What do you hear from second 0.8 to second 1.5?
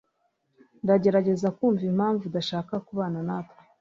Ndagerageza